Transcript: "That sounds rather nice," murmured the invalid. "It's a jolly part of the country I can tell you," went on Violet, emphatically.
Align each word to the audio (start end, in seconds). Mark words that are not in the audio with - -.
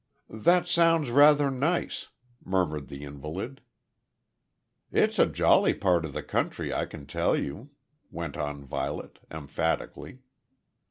"That 0.41 0.67
sounds 0.67 1.11
rather 1.11 1.51
nice," 1.51 2.09
murmured 2.43 2.87
the 2.87 3.03
invalid. 3.03 3.61
"It's 4.91 5.19
a 5.19 5.27
jolly 5.27 5.75
part 5.75 6.05
of 6.05 6.13
the 6.13 6.23
country 6.23 6.73
I 6.73 6.87
can 6.87 7.05
tell 7.05 7.37
you," 7.37 7.69
went 8.09 8.35
on 8.35 8.65
Violet, 8.65 9.19
emphatically. 9.29 10.21